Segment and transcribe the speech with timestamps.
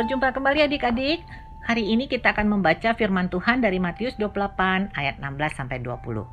[0.00, 1.20] Berjumpa kembali adik-adik.
[1.68, 6.24] Hari ini kita akan membaca firman Tuhan dari Matius 28 ayat 16 sampai 20.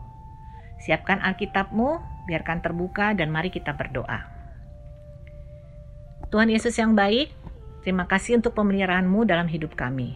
[0.88, 2.00] Siapkan Alkitabmu,
[2.32, 4.24] biarkan terbuka dan mari kita berdoa.
[6.32, 7.28] Tuhan Yesus yang baik,
[7.84, 10.16] terima kasih untuk pemeliharaanmu dalam hidup kami.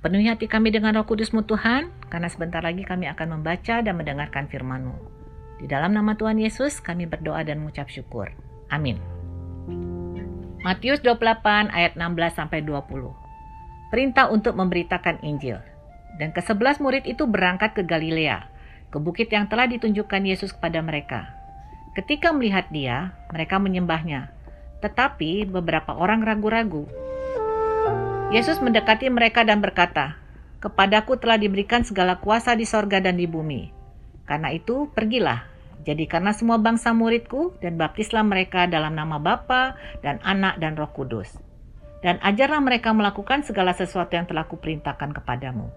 [0.00, 4.48] Penuhi hati kami dengan roh kudusmu Tuhan, karena sebentar lagi kami akan membaca dan mendengarkan
[4.48, 4.96] firman-Mu.
[5.60, 8.32] Di dalam nama Tuhan Yesus kami berdoa dan mengucap syukur.
[8.72, 8.96] Amin.
[10.60, 12.92] Matius 28 ayat 16 sampai 20.
[13.88, 15.56] Perintah untuk memberitakan Injil.
[16.20, 18.44] Dan kesebelas murid itu berangkat ke Galilea,
[18.92, 21.32] ke bukit yang telah ditunjukkan Yesus kepada mereka.
[21.96, 24.28] Ketika melihat dia, mereka menyembahnya.
[24.84, 26.84] Tetapi beberapa orang ragu-ragu.
[28.28, 30.20] Yesus mendekati mereka dan berkata,
[30.60, 33.72] Kepadaku telah diberikan segala kuasa di sorga dan di bumi.
[34.28, 35.49] Karena itu, pergilah,
[35.80, 41.40] Jadikanlah semua bangsa muridku dan baptislah mereka dalam nama Bapa dan Anak dan Roh Kudus.
[42.04, 45.68] Dan ajarlah mereka melakukan segala sesuatu yang telah kuperintahkan kepadamu.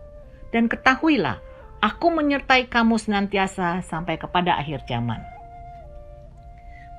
[0.51, 1.39] Dan ketahuilah,
[1.83, 5.19] aku menyertai kamu senantiasa sampai kepada akhir zaman.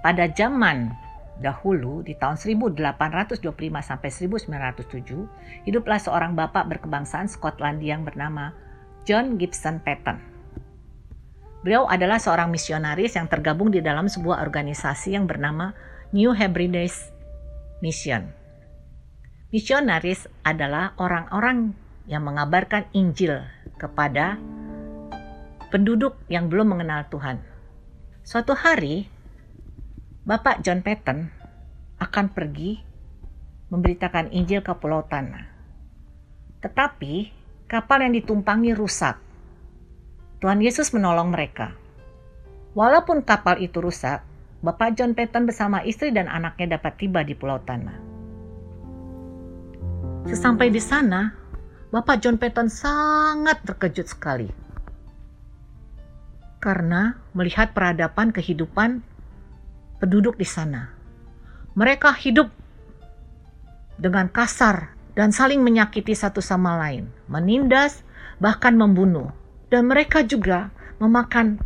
[0.05, 0.93] Pada zaman
[1.41, 3.41] dahulu di tahun 1825
[3.81, 8.53] sampai 1907, hiduplah seorang bapak berkebangsaan Skotlandia yang bernama
[9.09, 10.34] John Gibson Patton.
[11.65, 15.73] Beliau adalah seorang misionaris yang tergabung di dalam sebuah organisasi yang bernama
[16.13, 17.09] New Hebrides
[17.81, 18.29] Mission.
[19.49, 21.73] Misionaris adalah orang-orang
[22.05, 23.49] yang mengabarkan Injil
[23.81, 24.37] kepada
[25.73, 27.41] penduduk yang belum mengenal Tuhan.
[28.21, 29.09] Suatu hari,
[30.29, 31.33] Bapak John Patton
[31.97, 32.77] akan pergi
[33.73, 35.49] memberitakan Injil ke Pulau Tanah.
[36.61, 37.33] Tetapi
[37.65, 39.24] kapal yang ditumpangi rusak
[40.45, 41.73] Tuhan Yesus menolong mereka.
[42.77, 44.21] Walaupun kapal itu rusak,
[44.61, 47.97] Bapak John Patton bersama istri dan anaknya dapat tiba di Pulau Tanah.
[50.29, 51.33] Sesampai di sana,
[51.89, 54.53] Bapak John Patton sangat terkejut sekali
[56.61, 59.01] karena melihat peradaban kehidupan
[59.97, 60.93] penduduk di sana.
[61.73, 62.53] Mereka hidup
[63.97, 68.05] dengan kasar dan saling menyakiti satu sama lain, menindas,
[68.37, 69.33] bahkan membunuh
[69.73, 70.69] dan mereka juga
[71.01, 71.61] memakan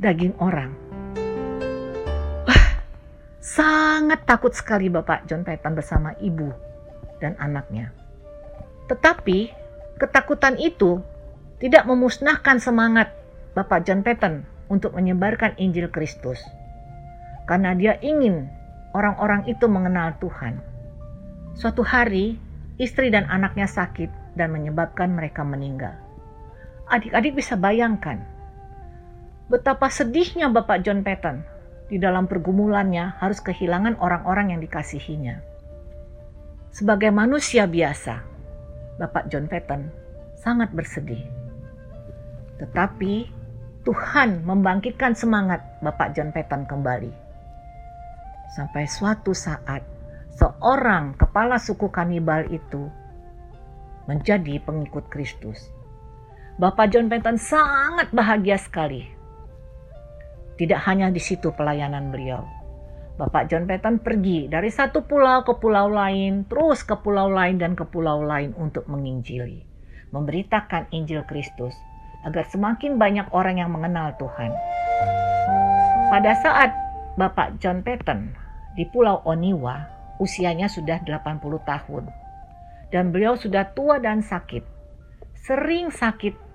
[0.00, 0.72] daging orang.
[2.48, 2.66] Wah,
[3.38, 6.50] sangat takut sekali Bapak John Patton bersama ibu
[7.20, 7.92] dan anaknya.
[8.88, 9.38] Tetapi
[10.00, 10.98] ketakutan itu
[11.60, 13.12] tidak memusnahkan semangat
[13.52, 14.42] Bapak John Patton
[14.72, 16.40] untuk menyebarkan Injil Kristus.
[17.44, 18.48] Karena dia ingin
[18.94, 20.62] orang-orang itu mengenal Tuhan.
[21.58, 22.38] Suatu hari,
[22.78, 26.09] istri dan anaknya sakit dan menyebabkan mereka meninggal
[26.90, 28.18] adik-adik bisa bayangkan
[29.46, 31.42] betapa sedihnya Bapak John Patton
[31.90, 35.42] di dalam pergumulannya harus kehilangan orang-orang yang dikasihinya.
[36.70, 38.22] Sebagai manusia biasa,
[39.02, 39.90] Bapak John Patton
[40.38, 41.26] sangat bersedih.
[42.62, 43.26] Tetapi
[43.82, 47.10] Tuhan membangkitkan semangat Bapak John Patton kembali.
[48.54, 49.82] Sampai suatu saat,
[50.38, 52.86] seorang kepala suku kanibal itu
[54.06, 55.79] menjadi pengikut Kristus
[56.60, 59.00] Bapak John Penton sangat bahagia sekali.
[60.60, 62.44] Tidak hanya di situ pelayanan beliau.
[63.16, 67.72] Bapak John Penton pergi dari satu pulau ke pulau lain, terus ke pulau lain dan
[67.72, 69.64] ke pulau lain untuk menginjili,
[70.12, 71.72] memberitakan Injil Kristus
[72.28, 74.52] agar semakin banyak orang yang mengenal Tuhan.
[76.12, 76.76] Pada saat
[77.16, 78.36] Bapak John Patton
[78.76, 79.80] di Pulau Oniwa,
[80.20, 82.04] usianya sudah 80 tahun.
[82.92, 84.60] Dan beliau sudah tua dan sakit.
[85.40, 86.49] Sering sakit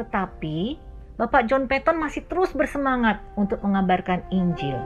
[0.00, 0.80] tetapi
[1.20, 4.80] Bapak John Patton masih terus bersemangat untuk mengabarkan Injil.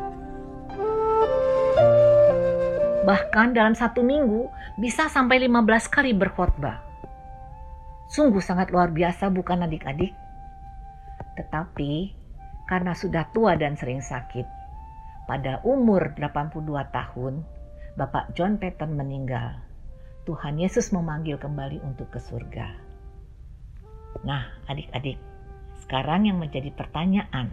[3.06, 6.82] Bahkan dalam satu minggu bisa sampai 15 kali berkhotbah.
[8.11, 10.11] Sungguh sangat luar biasa bukan adik-adik?
[11.38, 11.93] Tetapi
[12.66, 14.49] karena sudah tua dan sering sakit,
[15.31, 17.46] pada umur 82 tahun,
[17.94, 19.62] Bapak John Patton meninggal.
[20.25, 22.83] Tuhan Yesus memanggil kembali untuk ke surga.
[24.25, 25.21] Nah, adik-adik,
[25.85, 27.53] sekarang yang menjadi pertanyaan,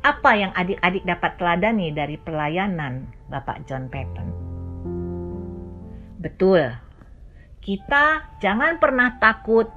[0.00, 4.28] apa yang adik-adik dapat teladani dari pelayanan Bapak John Patton?
[6.16, 6.72] Betul,
[7.60, 9.68] kita jangan pernah takut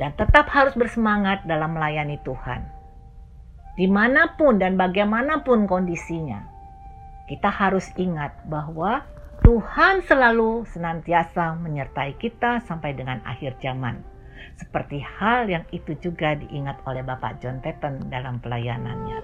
[0.00, 2.66] dan tetap harus bersemangat dalam melayani Tuhan.
[3.78, 6.42] Di mana pun dan bagaimanapun kondisinya,
[7.30, 9.06] kita harus ingat bahwa
[9.46, 14.02] Tuhan selalu senantiasa menyertai kita sampai dengan akhir zaman.
[14.58, 19.18] Seperti hal yang itu juga diingat oleh Bapak John Patton dalam pelayanannya.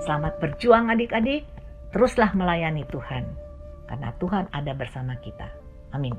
[0.00, 1.44] Selamat berjuang adik-adik,
[1.92, 3.24] teruslah melayani Tuhan.
[3.90, 5.50] karena Tuhan ada bersama kita.
[5.90, 6.14] Amin.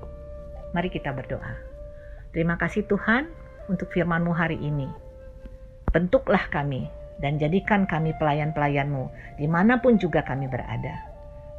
[0.75, 1.55] Mari kita berdoa.
[2.35, 3.31] Terima kasih Tuhan
[3.71, 4.91] untuk firman-Mu hari ini.
[5.91, 6.91] Bentuklah kami
[7.23, 9.07] dan jadikan kami pelayan-pelayan-Mu
[9.39, 11.07] di mana pun juga kami berada.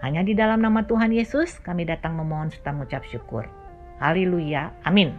[0.05, 3.49] Hanya di dalam nama Tuhan Yesus kami datang memohon serta mengucap syukur.
[4.03, 4.75] Haleluya.
[4.83, 5.15] Amin.